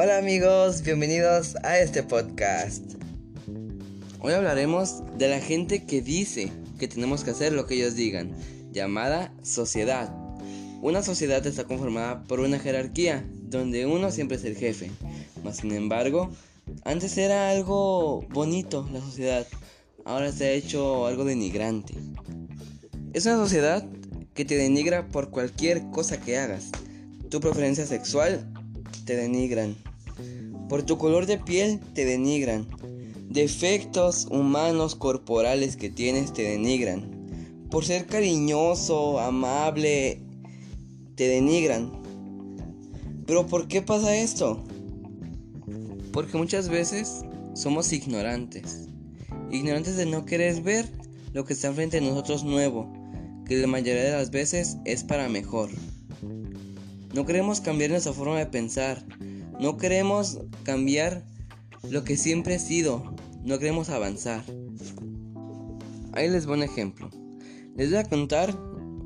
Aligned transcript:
Hola 0.00 0.18
amigos, 0.18 0.82
bienvenidos 0.82 1.56
a 1.64 1.80
este 1.80 2.04
podcast. 2.04 2.84
Hoy 4.20 4.32
hablaremos 4.32 5.02
de 5.18 5.26
la 5.26 5.40
gente 5.40 5.86
que 5.86 6.00
dice 6.00 6.52
que 6.78 6.86
tenemos 6.86 7.24
que 7.24 7.32
hacer 7.32 7.52
lo 7.52 7.66
que 7.66 7.74
ellos 7.74 7.96
digan, 7.96 8.30
llamada 8.70 9.34
sociedad. 9.42 10.14
Una 10.82 11.02
sociedad 11.02 11.44
está 11.44 11.64
conformada 11.64 12.22
por 12.28 12.38
una 12.38 12.60
jerarquía, 12.60 13.28
donde 13.42 13.86
uno 13.86 14.12
siempre 14.12 14.36
es 14.36 14.44
el 14.44 14.56
jefe. 14.56 14.92
Mas 15.42 15.56
sin 15.56 15.72
embargo, 15.72 16.30
antes 16.84 17.18
era 17.18 17.50
algo 17.50 18.20
bonito 18.30 18.88
la 18.92 19.00
sociedad, 19.00 19.48
ahora 20.04 20.30
se 20.30 20.44
ha 20.44 20.52
hecho 20.52 21.06
algo 21.08 21.24
denigrante. 21.24 21.94
Es 23.14 23.26
una 23.26 23.34
sociedad 23.34 23.84
que 24.32 24.44
te 24.44 24.56
denigra 24.56 25.08
por 25.08 25.30
cualquier 25.30 25.90
cosa 25.90 26.20
que 26.20 26.38
hagas. 26.38 26.70
Tu 27.30 27.40
preferencia 27.40 27.84
sexual 27.84 28.48
te 29.04 29.16
denigran. 29.16 29.87
Por 30.68 30.82
tu 30.82 30.98
color 30.98 31.26
de 31.26 31.38
piel 31.38 31.80
te 31.94 32.04
denigran. 32.04 32.66
Defectos 33.28 34.26
humanos 34.30 34.94
corporales 34.94 35.76
que 35.76 35.90
tienes 35.90 36.32
te 36.32 36.42
denigran. 36.42 37.66
Por 37.70 37.84
ser 37.84 38.06
cariñoso, 38.06 39.18
amable, 39.18 40.20
te 41.14 41.28
denigran. 41.28 41.92
Pero 43.26 43.46
¿por 43.46 43.68
qué 43.68 43.82
pasa 43.82 44.16
esto? 44.16 44.64
Porque 46.12 46.38
muchas 46.38 46.68
veces 46.68 47.22
somos 47.54 47.92
ignorantes. 47.92 48.88
Ignorantes 49.50 49.96
de 49.96 50.06
no 50.06 50.24
querer 50.24 50.62
ver 50.62 50.88
lo 51.32 51.44
que 51.44 51.52
está 51.52 51.72
frente 51.72 51.98
a 51.98 52.00
nosotros 52.00 52.44
nuevo, 52.44 52.90
que 53.46 53.56
la 53.56 53.66
mayoría 53.66 54.04
de 54.04 54.12
las 54.12 54.30
veces 54.30 54.78
es 54.84 55.04
para 55.04 55.28
mejor. 55.28 55.70
No 57.14 57.26
queremos 57.26 57.60
cambiar 57.60 57.90
nuestra 57.90 58.12
forma 58.12 58.38
de 58.38 58.46
pensar. 58.46 59.04
No 59.60 59.76
queremos 59.76 60.38
cambiar 60.62 61.24
lo 61.90 62.04
que 62.04 62.16
siempre 62.16 62.54
he 62.54 62.58
sido. 62.58 63.02
No 63.44 63.58
queremos 63.58 63.88
avanzar. 63.88 64.44
Ahí 66.12 66.28
les 66.28 66.46
voy 66.46 66.58
un 66.58 66.62
ejemplo. 66.62 67.10
Les 67.76 67.90
voy 67.90 67.98
a 67.98 68.04
contar 68.04 68.56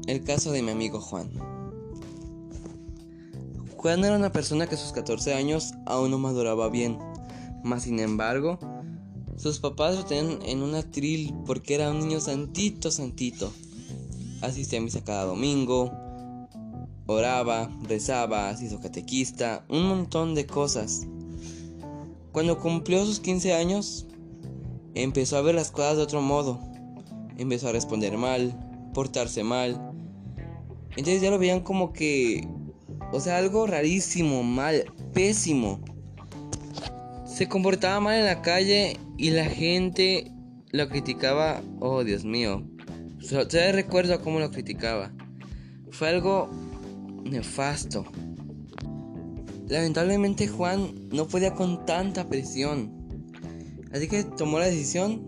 el 0.06 0.24
caso 0.24 0.52
de 0.52 0.62
mi 0.62 0.70
amigo 0.70 1.00
Juan. 1.00 1.30
Juan 3.76 4.04
era 4.04 4.16
una 4.16 4.30
persona 4.30 4.66
que 4.66 4.74
a 4.74 4.78
sus 4.78 4.92
14 4.92 5.34
años 5.34 5.72
aún 5.86 6.10
no 6.10 6.18
maduraba 6.18 6.68
bien. 6.68 6.98
Mas 7.64 7.84
sin 7.84 7.98
embargo, 7.98 8.58
sus 9.36 9.58
papás 9.58 9.96
lo 9.96 10.04
tenían 10.04 10.38
en 10.42 10.62
un 10.62 10.74
atril 10.74 11.34
porque 11.46 11.74
era 11.74 11.90
un 11.90 12.00
niño 12.00 12.20
santito, 12.20 12.90
santito. 12.90 13.52
Asistía 14.42 14.80
a 14.80 14.82
misa 14.82 15.02
cada 15.02 15.24
domingo, 15.24 15.90
oraba, 17.12 17.70
rezaba, 17.82 18.56
se 18.56 18.66
hizo 18.66 18.80
catequista, 18.80 19.64
un 19.68 19.88
montón 19.88 20.34
de 20.34 20.46
cosas. 20.46 21.06
Cuando 22.32 22.58
cumplió 22.58 23.04
sus 23.04 23.20
15 23.20 23.52
años, 23.52 24.06
empezó 24.94 25.36
a 25.36 25.42
ver 25.42 25.54
las 25.54 25.70
cosas 25.70 25.96
de 25.96 26.02
otro 26.02 26.22
modo. 26.22 26.58
Empezó 27.36 27.68
a 27.68 27.72
responder 27.72 28.16
mal, 28.16 28.54
portarse 28.94 29.44
mal. 29.44 29.92
Entonces 30.96 31.22
ya 31.22 31.30
lo 31.30 31.38
veían 31.38 31.60
como 31.60 31.92
que, 31.92 32.46
o 33.12 33.20
sea, 33.20 33.38
algo 33.38 33.66
rarísimo, 33.66 34.42
mal, 34.42 34.84
pésimo. 35.12 35.80
Se 37.26 37.48
comportaba 37.48 38.00
mal 38.00 38.18
en 38.18 38.26
la 38.26 38.42
calle 38.42 38.98
y 39.16 39.30
la 39.30 39.46
gente 39.46 40.30
lo 40.70 40.88
criticaba. 40.88 41.62
Oh, 41.80 42.04
Dios 42.04 42.24
mío. 42.24 42.62
Todavía 43.28 43.72
recuerdo 43.72 44.20
cómo 44.20 44.40
lo 44.40 44.50
criticaba. 44.50 45.12
Fue 45.90 46.08
algo 46.08 46.50
nefasto. 47.24 48.04
Lamentablemente 49.68 50.48
Juan 50.48 50.92
no 51.10 51.26
podía 51.28 51.54
con 51.54 51.86
tanta 51.86 52.28
presión, 52.28 52.90
así 53.92 54.08
que 54.08 54.24
tomó 54.24 54.58
la 54.58 54.66
decisión 54.66 55.22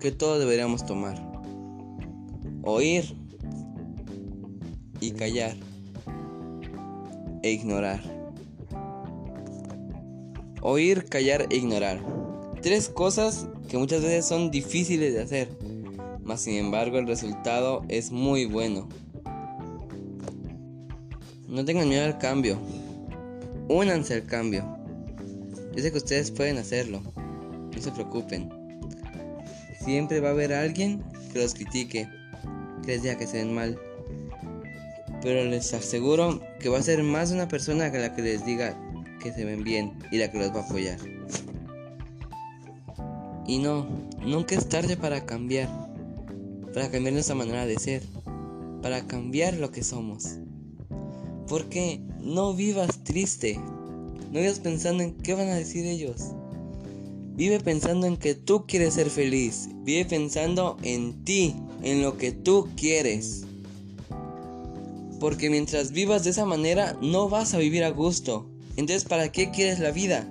que 0.00 0.10
todos 0.10 0.38
deberíamos 0.38 0.84
tomar. 0.84 1.16
Oír 2.62 3.16
y 5.00 5.12
callar 5.12 5.56
e 7.42 7.50
ignorar. 7.52 8.02
Oír, 10.60 11.04
callar 11.04 11.46
e 11.50 11.56
ignorar. 11.56 12.00
Tres 12.62 12.88
cosas 12.88 13.46
que 13.68 13.78
muchas 13.78 14.02
veces 14.02 14.26
son 14.26 14.50
difíciles 14.50 15.14
de 15.14 15.22
hacer, 15.22 15.56
mas 16.22 16.40
sin 16.40 16.54
embargo 16.54 16.98
el 16.98 17.06
resultado 17.06 17.84
es 17.88 18.10
muy 18.10 18.44
bueno. 18.44 18.88
No 21.48 21.64
tengan 21.64 21.88
miedo 21.88 22.04
al 22.04 22.18
cambio. 22.18 22.58
Únanse 23.68 24.12
al 24.12 24.24
cambio. 24.24 24.64
Yo 25.74 25.82
sé 25.82 25.90
que 25.90 25.96
ustedes 25.96 26.30
pueden 26.30 26.58
hacerlo. 26.58 27.00
No 27.74 27.80
se 27.80 27.90
preocupen. 27.90 28.50
Siempre 29.82 30.20
va 30.20 30.28
a 30.28 30.32
haber 30.32 30.52
alguien 30.52 31.02
que 31.32 31.38
los 31.38 31.54
critique, 31.54 32.06
que 32.84 32.88
les 32.88 33.02
diga 33.02 33.16
que 33.16 33.26
se 33.26 33.38
ven 33.38 33.54
mal. 33.54 33.78
Pero 35.22 35.48
les 35.48 35.72
aseguro 35.72 36.38
que 36.60 36.68
va 36.68 36.78
a 36.78 36.82
ser 36.82 37.02
más 37.02 37.30
una 37.30 37.48
persona 37.48 37.90
que 37.90 37.98
la 37.98 38.14
que 38.14 38.20
les 38.20 38.44
diga 38.44 38.78
que 39.22 39.32
se 39.32 39.46
ven 39.46 39.64
bien 39.64 39.94
y 40.12 40.18
la 40.18 40.30
que 40.30 40.38
los 40.38 40.50
va 40.50 40.60
a 40.60 40.64
apoyar. 40.64 40.98
Y 43.46 43.58
no, 43.58 43.88
nunca 44.20 44.54
es 44.54 44.68
tarde 44.68 44.98
para 44.98 45.24
cambiar. 45.24 45.70
Para 46.74 46.90
cambiar 46.90 47.14
nuestra 47.14 47.34
manera 47.34 47.64
de 47.64 47.78
ser. 47.78 48.02
Para 48.82 49.06
cambiar 49.06 49.54
lo 49.54 49.70
que 49.70 49.82
somos. 49.82 50.40
Porque 51.48 52.00
no 52.20 52.54
vivas 52.54 53.02
triste. 53.04 53.58
No 54.32 54.40
vivas 54.40 54.60
pensando 54.60 55.02
en 55.02 55.14
qué 55.14 55.34
van 55.34 55.48
a 55.48 55.54
decir 55.54 55.86
ellos. 55.86 56.32
Vive 57.34 57.60
pensando 57.60 58.06
en 58.06 58.16
que 58.16 58.34
tú 58.34 58.66
quieres 58.66 58.94
ser 58.94 59.10
feliz. 59.10 59.68
Vive 59.84 60.04
pensando 60.04 60.76
en 60.82 61.24
ti, 61.24 61.54
en 61.82 62.02
lo 62.02 62.18
que 62.18 62.32
tú 62.32 62.68
quieres. 62.76 63.44
Porque 65.20 65.48
mientras 65.48 65.92
vivas 65.92 66.24
de 66.24 66.30
esa 66.30 66.44
manera, 66.44 66.98
no 67.00 67.28
vas 67.28 67.54
a 67.54 67.58
vivir 67.58 67.84
a 67.84 67.90
gusto. 67.90 68.50
Entonces, 68.76 69.04
¿para 69.04 69.30
qué 69.32 69.50
quieres 69.50 69.78
la 69.78 69.92
vida? 69.92 70.28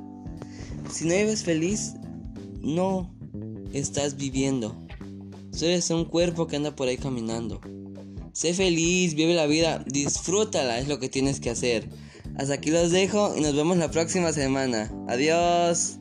Si 0.92 1.06
no 1.06 1.16
vives 1.16 1.44
feliz, 1.44 1.94
no 2.62 3.10
estás 3.74 4.18
viviendo. 4.18 4.76
Solo 5.52 5.72
eres 5.72 5.90
un 5.90 6.06
cuerpo 6.06 6.48
que 6.48 6.58
anda 6.58 6.76
por 6.76 6.88
ahí 6.88 6.98
caminando. 6.98 7.62
Sé 8.38 8.54
feliz, 8.54 9.16
vive 9.16 9.34
la 9.34 9.48
vida, 9.48 9.84
disfrútala, 9.88 10.78
es 10.78 10.88
lo 10.88 11.00
que 11.00 11.10
tienes 11.10 11.40
que 11.40 11.50
hacer. 11.50 11.90
Hasta 12.36 12.54
aquí 12.54 12.70
los 12.70 12.92
dejo 12.92 13.34
y 13.36 13.42
nos 13.42 13.56
vemos 13.56 13.78
la 13.78 13.90
próxima 13.90 14.32
semana. 14.32 14.94
Adiós. 15.08 15.98